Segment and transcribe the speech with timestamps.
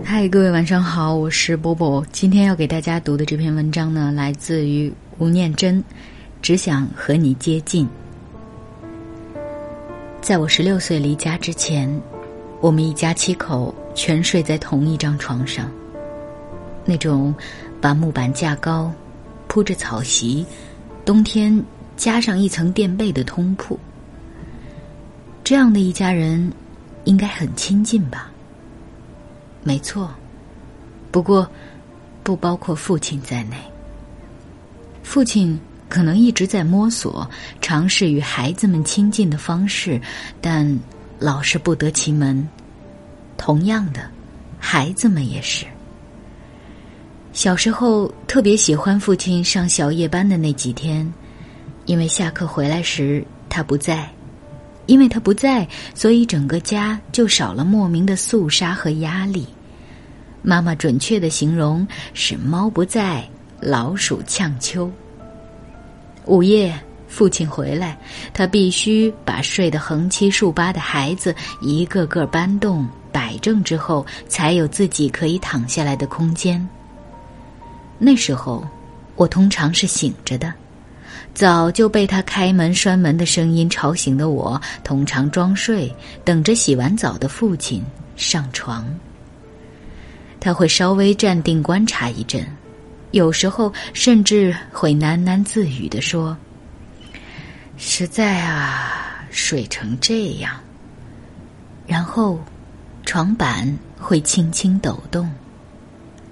[0.00, 2.04] 嗨，各位晚上好，我是波波。
[2.10, 5.84] 今天要给大家读的这篇文章呢，来自于吴念真，
[6.40, 7.86] 只想和你接近。
[10.22, 12.00] 在我十六岁离家之前，
[12.62, 15.70] 我们一家七口全睡在同一张床上，
[16.86, 17.32] 那种
[17.78, 18.90] 把木板架高、
[19.46, 20.44] 铺着草席、
[21.04, 21.62] 冬天
[21.98, 23.78] 加上一层垫被的通铺。
[25.44, 26.50] 这样的一家人，
[27.04, 28.31] 应该很亲近吧？
[29.62, 30.10] 没错，
[31.10, 31.48] 不过
[32.22, 33.56] 不包括父亲在内。
[35.02, 37.28] 父亲可能一直在摸索，
[37.60, 40.00] 尝试与孩子们亲近的方式，
[40.40, 40.78] 但
[41.18, 42.48] 老是不得其门。
[43.36, 44.08] 同样的，
[44.58, 45.66] 孩子们也是。
[47.32, 51.10] 小时候特别喜欢父亲上小夜班的那几天，
[51.86, 54.08] 因为下课回来时他不在。
[54.86, 59.46] 因为他不在，所以整个家就少了莫名的肃杀和压力。
[60.42, 63.28] 妈妈准确的形容是“猫不在，
[63.60, 64.90] 老鼠呛秋”。
[66.26, 66.76] 午夜，
[67.06, 67.96] 父亲回来，
[68.34, 76.68] 他必须把睡得横七竖八的孩子一个个搬动摆正之后，才有自己可以躺下来的空间。
[77.98, 78.66] 那时候，
[79.14, 80.52] 我通常是醒着的。
[81.34, 85.92] 早就被他开门摔门的声音吵醒的我，通常装睡，
[86.24, 87.82] 等着洗完澡的父亲
[88.16, 88.86] 上床。
[90.38, 92.44] 他会稍微站定观察一阵，
[93.12, 96.36] 有时候甚至会喃喃自语地说
[97.78, 100.54] ：“实在啊，睡成这样。”
[101.86, 102.38] 然后，
[103.06, 105.30] 床板会轻轻抖动，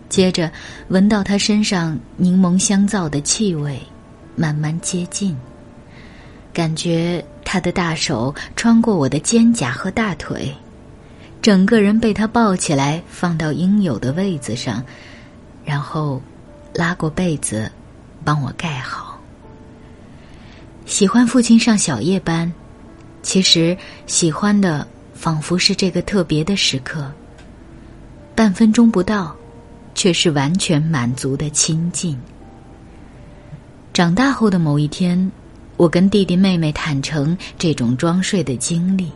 [0.09, 0.51] 接着
[0.89, 3.81] 闻到他身上柠檬香皂的气味。
[4.37, 5.37] 慢慢接近，
[6.53, 10.55] 感觉他的大手穿过我的肩胛和大腿，
[11.43, 14.83] 整个人被他抱起来放到应有的位子上，
[15.65, 16.21] 然后
[16.75, 17.71] 拉过被子
[18.25, 19.21] 帮我盖好。
[20.87, 22.53] 喜欢父亲上小夜班，
[23.23, 27.11] 其实喜欢的仿佛是这个特别的时刻，
[28.35, 29.37] 半分钟不到，
[29.95, 32.19] 却是完全满足的亲近。
[33.93, 35.31] 长大后的某一天，
[35.77, 39.11] 我跟弟弟妹妹坦诚这种装睡的经历，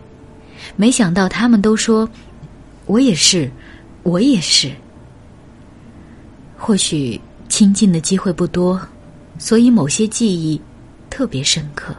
[0.76, 2.08] 没想到他们都说
[2.86, 3.50] ：“我也是，
[4.02, 4.72] 我也是。”
[6.58, 8.80] 或许亲近的机会不多，
[9.38, 10.60] 所以某些记忆
[11.08, 11.94] 特别深刻。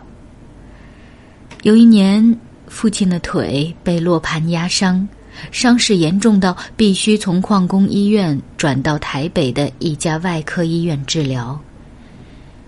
[1.64, 2.38] 有一年，
[2.68, 5.08] 父亲的腿被落盘压伤，
[5.50, 11.58] 伤势严重到必须从矿工医院转到台北的一家外科医院治疗。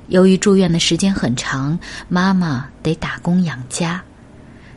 [0.07, 4.01] 由于住院的时间很长，妈妈得打工养家，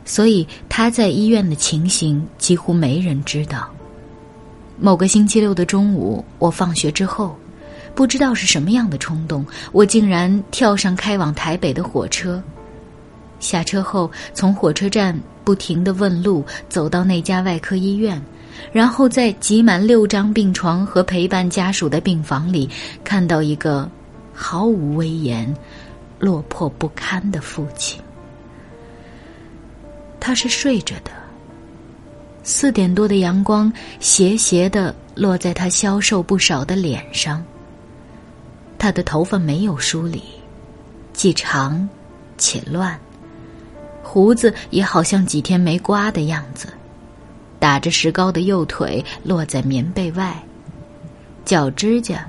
[0.03, 3.69] 所以他在医院的情形几乎没人知道。
[4.77, 7.37] 某个星期六的中午，我放学之后，
[7.95, 12.41] 不知道是什么样的冲动，我竟然跳上开往台北的火车。
[13.39, 18.21] 下车后，从火车站不停的问路，走到那家外科医院，
[18.71, 22.69] 然后在挤满六张病床和陪伴家属的病房里，
[23.03, 23.89] 看到一个。
[24.41, 25.55] 毫无威严、
[26.19, 28.01] 落魄不堪的父亲，
[30.19, 31.11] 他是睡着的。
[32.41, 37.45] 四点多的阳光斜斜的落在他消瘦不少的脸上。
[38.79, 40.23] 他的头发没有梳理，
[41.13, 41.87] 既长
[42.39, 42.99] 且乱，
[44.01, 46.67] 胡子也好像几天没刮的样子。
[47.59, 50.43] 打着石膏的右腿落在棉被外，
[51.45, 52.27] 脚指甲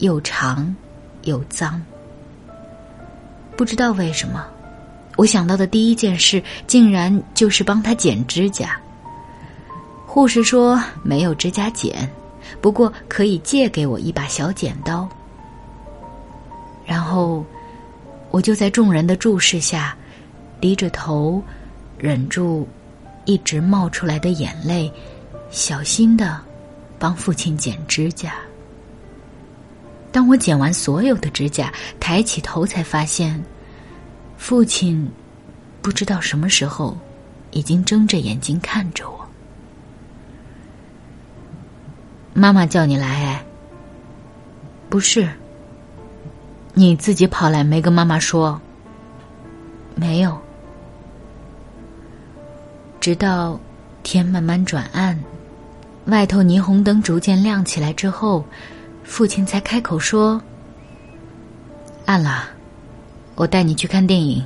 [0.00, 0.76] 又长。
[1.24, 1.80] 又脏，
[3.56, 4.44] 不知道为什么，
[5.16, 8.80] 我想到的第一件事竟然就是帮他剪指甲。
[10.06, 12.08] 护士说没有指甲剪，
[12.60, 15.08] 不过可以借给我一把小剪刀。
[16.86, 17.44] 然后，
[18.30, 19.96] 我就在众人的注视下，
[20.60, 21.42] 低着头，
[21.98, 22.68] 忍住
[23.24, 24.92] 一直冒出来的眼泪，
[25.50, 26.40] 小心的
[26.98, 28.34] 帮父亲剪指甲。
[30.14, 33.42] 当我剪完所有的指甲，抬起头才发现，
[34.36, 35.10] 父亲
[35.82, 36.96] 不知道什么时候
[37.50, 39.26] 已经睁着眼睛看着我。
[42.32, 43.08] 妈妈叫你来？
[43.08, 43.44] 哎
[44.88, 45.28] 不是，
[46.74, 48.60] 你自己跑来没跟妈妈说？
[49.96, 50.38] 没有。
[53.00, 53.58] 直到
[54.04, 55.18] 天慢慢转暗，
[56.04, 58.44] 外头霓虹灯逐渐亮起来之后。
[59.04, 60.42] 父亲才开口说
[62.04, 62.48] ：“暗了，
[63.36, 64.42] 我带你去看电影，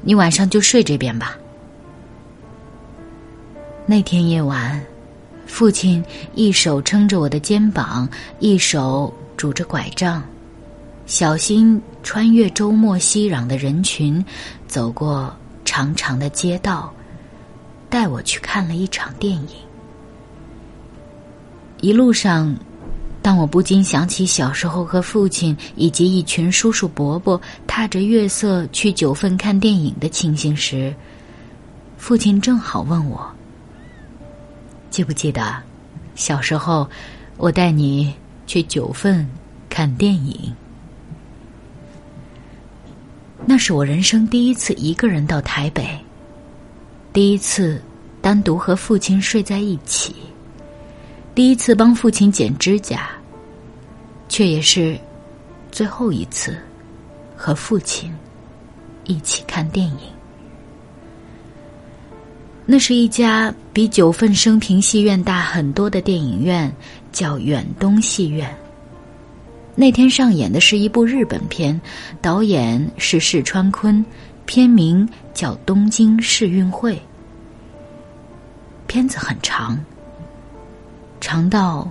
[0.00, 1.38] 你晚上就睡这边吧。”
[3.86, 4.82] 那天夜晚
[5.46, 6.02] 父亲
[6.34, 8.08] 一手撑着我的肩膀，
[8.40, 10.22] 一手拄着拐杖，
[11.06, 14.24] 小心穿越周末熙攘的人群，
[14.66, 15.32] 走过
[15.64, 16.92] 长长的街道，
[17.90, 19.48] 带我去看了一场电影。
[21.80, 22.56] 一路上，
[23.22, 30.92] 当我不禁想起小时候和父亲以及一群叔叔伯伯踏着月色去九份看电影的情形时，
[31.96, 33.32] 父亲正好问我
[34.90, 35.54] ：“记不记得
[36.16, 36.84] 小时候
[37.36, 38.12] 我带你
[38.44, 39.24] 去九份
[39.70, 40.52] 看电影？
[43.46, 45.96] 那是我人生第一次一个人到台北，
[47.12, 47.80] 第一次
[48.20, 50.12] 单独和父亲睡在一起。”
[51.34, 53.08] 第一次帮父亲剪指甲，
[54.28, 54.98] 却也是
[55.70, 56.54] 最后一次
[57.34, 58.14] 和父亲
[59.04, 59.96] 一起看电影。
[62.66, 66.70] 那是一家比九份生平戏院大很多的电影院，
[67.12, 68.54] 叫远东戏院。
[69.74, 71.80] 那天上演的是一部日本片，
[72.20, 74.04] 导演是石川昆，
[74.44, 76.94] 片名叫《东京世运会》。
[78.86, 79.82] 片子很长。
[81.32, 81.90] 长到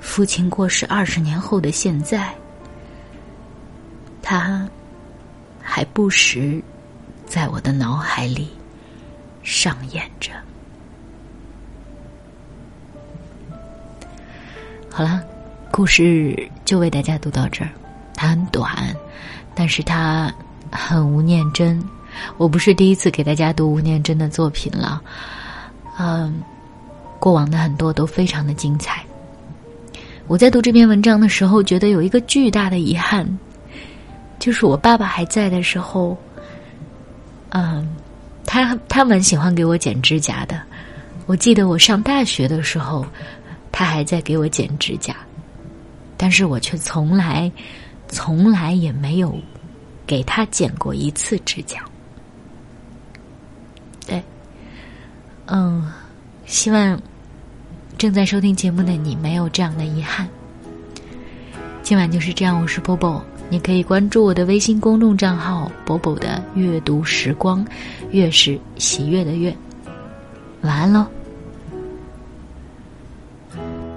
[0.00, 2.34] 父亲过世二十年后的现在，
[4.20, 4.68] 他
[5.60, 6.60] 还不时
[7.24, 8.50] 在我的脑海里
[9.44, 10.32] 上演着。
[14.90, 15.22] 好了，
[15.70, 17.70] 故事就为大家读到这儿。
[18.16, 18.68] 它很短，
[19.54, 20.34] 但是它
[20.72, 21.80] 很吴念真。
[22.36, 25.00] 我不是第一次给大家读吴念真的作品了，
[26.00, 26.42] 嗯。
[27.22, 29.00] 过往的很多都非常的精彩。
[30.26, 33.24] 我在读这篇文章的时候，觉得有一个巨大的遗憾，
[34.40, 36.18] 就是我爸爸还在的时候，
[37.50, 37.88] 嗯，
[38.44, 40.60] 他他蛮喜欢给我剪指甲的。
[41.26, 43.06] 我记得我上大学的时候，
[43.70, 45.14] 他还在给我剪指甲，
[46.16, 47.48] 但是我却从来
[48.08, 49.32] 从来也没有
[50.04, 51.84] 给他剪过一次指甲。
[54.08, 54.20] 对，
[55.46, 55.88] 嗯，
[56.46, 57.00] 希望。
[58.02, 60.28] 正在收听节目的你，没有这样的遗憾。
[61.84, 67.64] 今晚就是这样，我是波波，你可以关注我的微信公众账号“波波的阅读时光”，
[68.10, 69.56] 月是喜悦的月。
[70.62, 71.06] 晚安喽。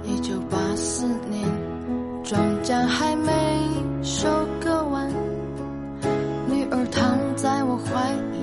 [0.04, 1.42] 一九八四年，
[2.22, 3.32] 庄稼还没
[4.04, 4.28] 收
[4.60, 5.10] 割完，
[6.48, 8.35] 女儿躺在我怀里，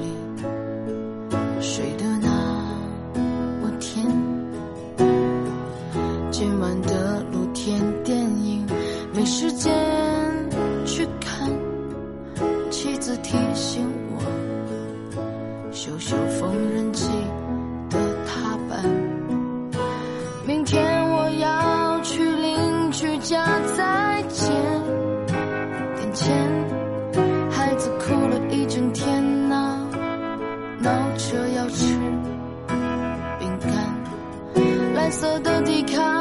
[35.40, 36.13] 的抵抗。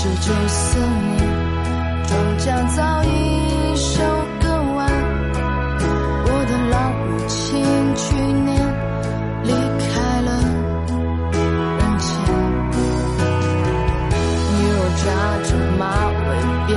[0.00, 1.20] 1994年，
[2.08, 3.06] 庄稼早已
[3.76, 4.00] 收
[4.40, 4.88] 割完，
[6.24, 7.38] 我的老母亲
[7.94, 8.48] 去年
[9.44, 9.90] 离开
[10.22, 10.28] 了
[11.76, 12.08] 人间。
[14.56, 15.04] 女儿扎
[15.44, 15.82] 着马
[16.16, 16.28] 尾
[16.66, 16.72] 辫，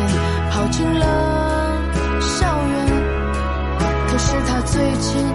[0.51, 1.01] 跑进了
[2.19, 2.35] 校
[2.67, 2.75] 园，
[4.09, 5.32] 可是她最近。